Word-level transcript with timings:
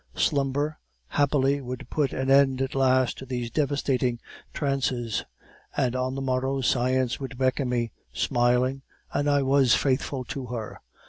Slumber, 0.15 0.79
happily, 1.09 1.61
would 1.61 1.87
put 1.91 2.11
an 2.11 2.31
end 2.31 2.59
at 2.59 2.73
last 2.73 3.19
to 3.19 3.25
these 3.27 3.51
devastating 3.51 4.19
trances; 4.51 5.25
and 5.77 5.95
on 5.95 6.15
the 6.15 6.23
morrow 6.23 6.61
science 6.61 7.19
would 7.19 7.37
beckon 7.37 7.69
me, 7.69 7.91
smiling, 8.11 8.81
and 9.13 9.29
I 9.29 9.43
was 9.43 9.75
faithful 9.75 10.23
to 10.25 10.47
her. 10.47 10.81